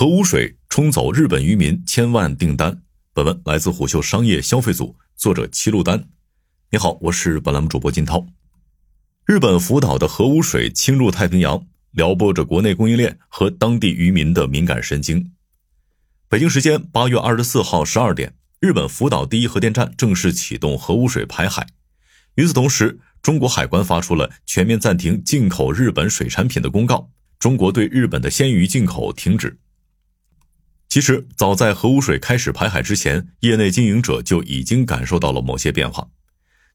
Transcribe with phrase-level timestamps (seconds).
[0.00, 2.80] 核污水冲走日本渔民千万订单。
[3.12, 6.08] 本文来自虎嗅商业消费组，作者齐路丹。
[6.70, 8.26] 你好，我是本栏目主播金涛。
[9.26, 15.32] 日本福岛的核污水侵入太平洋，撩拨着国内供应链和当地渔民的敏感神经。
[16.30, 21.66] 北京时间八月二十四号十二点，日本福岛第一核电站正式启动核污水排海。
[22.36, 29.58] 与此同时，中国海关发出了全面暂停进口日本水产品的公告，中国对日本的鲜鱼进口停止。
[30.90, 36.08] 其实，早在核污水开始排海之前，业内经营者就已经感受到了某些变化。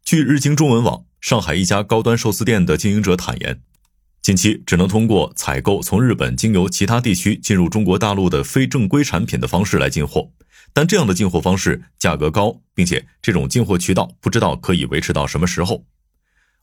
[0.06, 3.62] 据日经中文网，上海一家高端寿司店的经营者坦言，
[4.22, 10.32] 近期只能通过采购从日本经由其他地区进入中国大陆的非正规产品的方式来进货，
[10.72, 15.86] 但这样的进货方式价格高，并且这种进货渠道不知道可以维持到什么时候。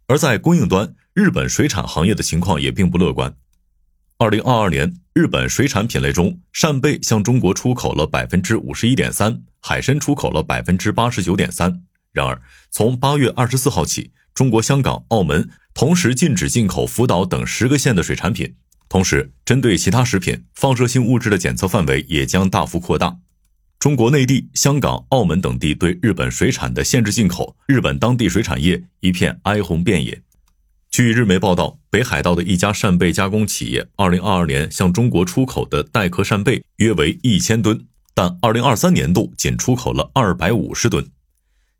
[0.06, 3.36] 而在供应端，日本水产行业的情况也并不乐观。
[4.22, 11.82] 二零二二年，日本水产品类中，扇贝向中国出口了百分之五十一点三，海参出口了百分之八十九点三。
[12.12, 18.54] 然而，从八月二十四号起，中国香港、澳门同时禁止进口福岛等十个县的水产品，
[18.88, 23.16] 同时针对其他食品放射性物质的检测范围也将大幅扩大。
[23.80, 30.22] 中国内地、香港、澳门等地对日本水产的限制进口，日本当地水产业一片哀鸿遍野。
[30.92, 41.10] 据日媒报道，北海道的一家扇贝加工企业，二零二二年向中国出口的带壳扇贝约为一千吨，但二零二三年度仅出口了二百五十吨。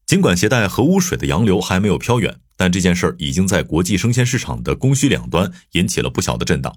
[0.07, 6.75] 尽管携带核污水的洋流还没有飘远，但这件事儿已经在国际生鲜市场的供需两端引起了不小的震荡。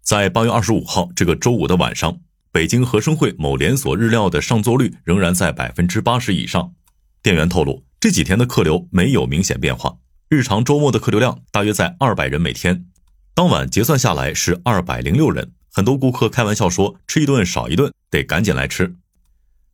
[0.00, 6.72] 在八月二十五号这个周五的晚上，北京和生汇某连锁日料的上座率仍然在百分之八十以上，
[7.22, 9.98] 店员透露，这几天的客流没有明显变化。
[10.30, 12.86] 日常周末的客流量大约在二百人每天，
[13.34, 15.50] 当晚结算下来是二百零六人。
[15.72, 18.94] 很多顾客开玩笑说：“吃一顿少一顿，得赶紧来吃。”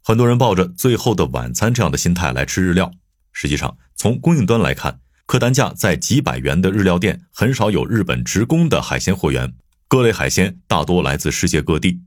[0.02, 2.90] 很多人抱着“最后的晚餐”这样的心态来吃日料。
[3.34, 9.52] 实际上，从供应端来看，客单价在几百元的日料店很少有日本职工的海鲜货源，
[9.88, 12.00] 各类海鲜大多来自世界各地。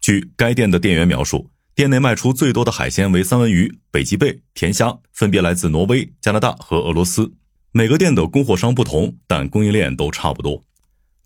[0.00, 7.34] 据该店的店员描述，店内卖出最多的海鲜为三文鱼、北极贝、甜虾，分别来自挪威、加拿大和俄罗斯。
[7.74, 10.62] 每个店的供货商不同，但供应链都差不多。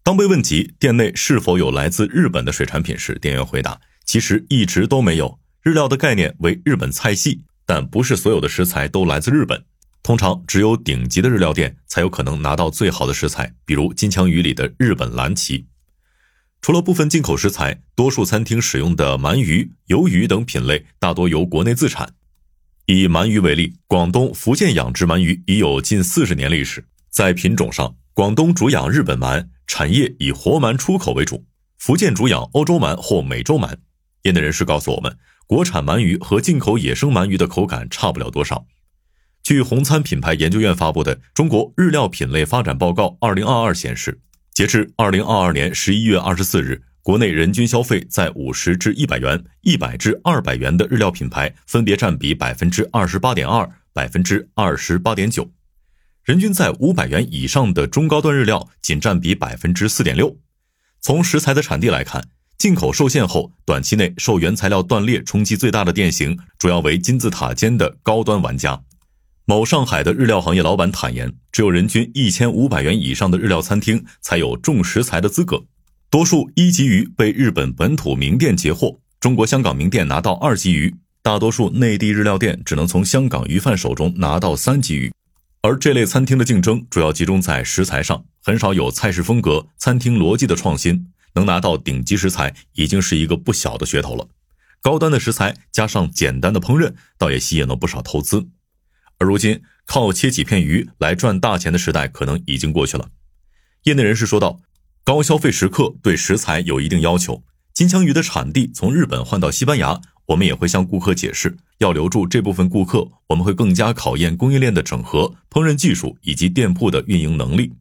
[0.04, 5.40] 当被问及店内是否有来自日本的水产品时，店员回答：“其实一直都没有。
[5.60, 9.64] 日料的概念为日本菜系，但不是所有的食材都来自日本。
[10.04, 15.66] 通常只有顶级的日料店才有可能拿到最好的食材，比如金枪鱼里的日本蓝鳍。
[16.62, 22.14] 除了部分进口食材，多数餐厅使用的鳗鱼、鱿鱼等品类大多由国内自产。”
[22.88, 26.84] 以鳗鱼为例，广东、福建养殖鳗鱼已有近四十年历史。
[27.10, 31.42] 在品种上，广东主养日本鳗，产业以活鳗出口为主；
[31.78, 33.75] 福建主养欧洲鳗或美洲鳗。
[34.22, 38.66] 业内人士告诉我们，国产鳗鱼和进口野生鳗鱼的口感差不了多少。
[39.42, 44.20] 据红餐品牌研究院发布的《中国日料品类发展报告（二零二二）》显示，
[44.54, 46.84] 截至二零二二年十一月二十四日。
[47.06, 55.49] 国内人均消费在五十至一百元、一百至二百元的日料品牌分别占比百分之二十八点二、百分之二十八点九，
[56.25, 60.37] 人均在五百元以上的中高端日料仅占比百分之四点六。
[61.00, 62.27] 从食材的产地来看，
[62.59, 68.83] 进口受限后，短期内受原材料断裂冲击最大的店型，主要为金字塔尖的高端玩家。
[69.44, 75.67] 某上海的日料行业老板坦言，只有人均一千五百元以上的日料餐厅才有种食材的资格。
[76.09, 85.12] 多数一级鱼被日本本土名店截获，中国香港名店拿到二级鱼，大多数内地日料店只能从香港鱼贩手中拿到三级鱼。
[85.62, 91.09] 而这类餐厅的竞争主要集中在食材上，很少有菜式风格、餐厅逻辑的创新。
[91.34, 94.28] 能拿到顶级食材已经是一个不小的噱头了。
[94.81, 98.47] 高端的食材加上简单的烹饪，倒也吸引了不少投资。
[99.19, 103.11] 而如今，靠切几片鱼来赚大钱的时代可能已经过去了。
[103.83, 104.61] 业内人士说道。
[105.06, 107.41] 高消费食客对食材有一定要求，
[107.72, 117.73] 金枪鱼的产地从日本换到西班牙，我们也会向顾客解释，要留住这部分顾客，我们会更加考验供应链的整合、烹饪技术以及店铺的运营能力。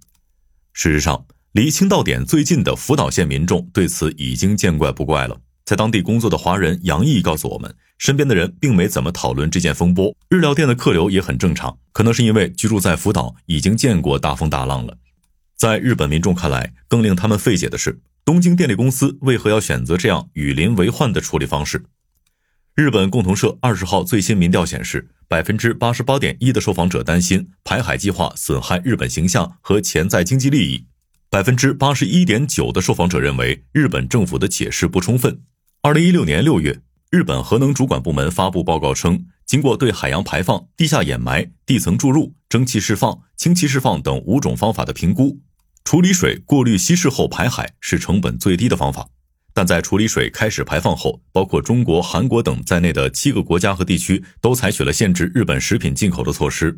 [0.74, 5.36] 事实上，离青岛点最近的福岛县民众对此已经见怪不怪了。
[5.66, 14.95] 在当地工作的华人杨毅告诉我们，身边的人并没怎么讨论这件风波，日料店的客流也很正常，可能是因为居住在福岛，已经见过大风大浪了。
[15.57, 21.86] 在日本民众看来，更令他们费解的是，东京电力公司为何要选择这样与邻为患的处理方式？
[22.75, 30.86] 日本共同社二十号最新民调显示，百分之八十八点一的受访者担心排海计划损害日本形象和潜在经济利益。
[31.30, 35.42] 百分之八十一点九的受访者认为日本政府的解释不充分。
[35.81, 45.40] 二零一六年六月，日本核能主管部门发布报告称，经过对海洋排放、地下掩埋、地层注入、蒸汽释放、氢气释放等五种方法的评估，
[45.85, 49.07] 处理水过滤稀释后排海是成本最低的方法。
[49.53, 56.75] 但在处理水开始排放后，包括中国、韩国等在内的七个国家和地区都采取了限制日本食品进口的措施。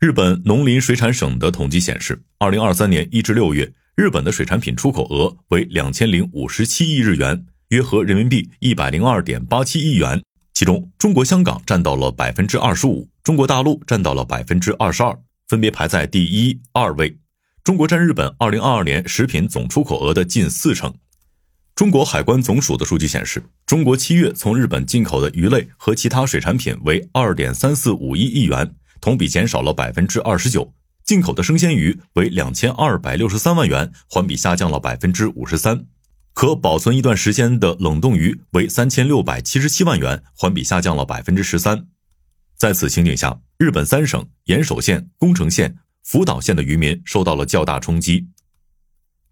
[0.00, 10.20] 日本农林水产省的统计显示，二零二三年一至六月，日本的水产品出口额为两千零五十七亿日元，约合人民币一百零二点八七亿元。
[10.54, 17.16] 其中，中国香港占到了百分之二十五，中国大陆占到了百分之二十二，分别排在第一、二位。
[17.64, 20.92] 中国占日本二零二二年食品总出口额的近四成。
[21.76, 28.74] 中国海关总署的数据显示，中国七月从日本进口的鱼类和其他水产品为二点三四五亿亿元。
[29.00, 30.72] 同比减少了百分之二十九，
[31.04, 35.86] 进口的生鲜鱼为两千二百六十三万元，环比下降了百分之五十三；
[36.34, 41.86] 可保存一段时间的冷冻鱼为三千六百七十七万元，环比下降了百分之十三。
[42.56, 48.28] 在此情景下，日本三省岩手县、宫城县、福岛县的渔民受到了较大冲击。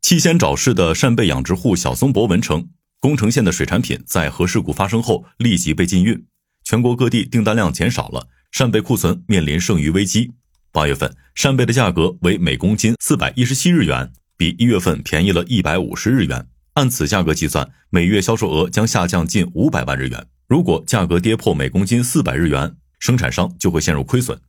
[0.00, 6.24] 气仙沼市的扇贝养殖户小松博文称，宫城县的水产品在核事故发生后立即被禁运，
[6.64, 8.28] 全国各地订单量减少了。
[8.50, 10.32] 扇贝库存面临剩余危机。
[10.72, 16.46] 八月份扇贝的价格为每公斤四百一十七日元，比一月份便宜了一百五十日元。
[16.74, 20.26] 按此价格计算，每月销售额将下降近五百万日元。
[20.48, 24.40] 如果价格跌破每公斤四百日元，生产商就会陷入亏损。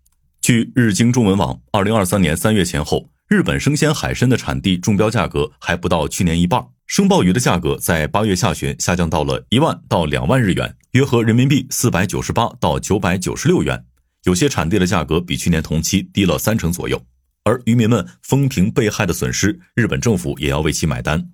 [0.51, 6.61] 据日经中文网，二零二三年三月前后，日本生鲜海参的产地中标价格还不到去年一半。
[6.87, 13.85] 生鲍鱼的价格在八月下旬下降到了一万到两万日元，约合人民币四百九十八到九百九十六元。
[14.25, 17.01] 有些产地的价格比去年同期低了三成左右，
[17.45, 21.29] 而渔民们风评被害的损失，日本政府也要为其买单。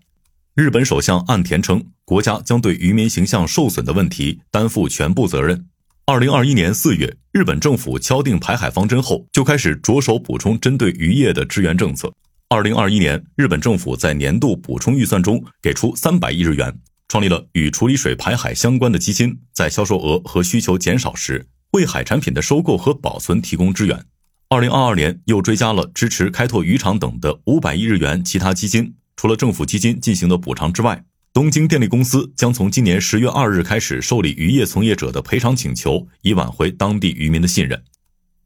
[0.53, 5.65] 日本首相岸田称，国家将对渔民形象受损的问题担负全部责任。
[6.09, 12.13] 二零二一年四月，日本政府敲定排海方针后，就开始着手补充针对渔业的支援政策。
[12.47, 16.73] 二零二一年，日本政府在年度补充预算中给出三百亿日元，
[17.09, 21.45] 创立了与处理水排海相关的基金，在销售额和需求减少时。
[21.71, 24.05] 为海产品的收购和保存提供支援。
[24.47, 28.95] 二零二二年又追加了支持开拓渔场等的五百亿日元其他基金。
[29.17, 31.03] 除了政府基金进行的补偿之外，
[31.37, 37.83] 东京电力公司将从今年十月二日开始受理渔业从业者的赔偿请求，以挽回当地渔民的信任。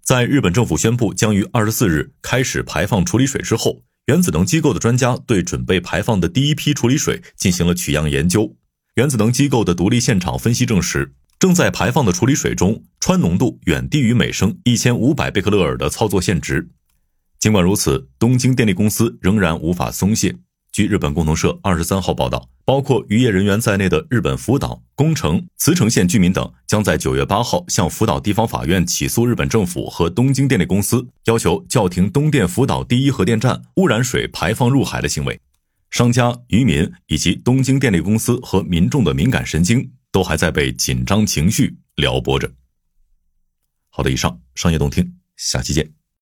[0.04, 8.58] 在日本政府宣布将于二十四日开始排放处理水之后，原子能机构的专家对准备排放的第一批处理水进行了取样研究。
[8.96, 11.14] 原子能机构的独立现场分析证实。
[11.40, 16.68] 正在排放的处理水中，氚浓度远低于每升一千五百贝克勒尔的操作限值。
[17.40, 20.36] 尽管如此，东京电力公司仍然无法松懈。
[20.72, 35.40] 据日本共同社二十三号报道，包括渔业人员在内的日本福岛、宫城、茨城县居民等，将在九月八号向福岛地方法院起诉日本政府和东京电力公司，要求叫停东电福岛第一核电站污染水排放入海的行为。
[35.90, 39.92] 商家、渔民以及东京电力公司和民众的敏感神经。
[40.14, 42.52] 都还在被紧张情绪撩拨着。
[43.90, 46.01] 好的，以上商业动听，下期见。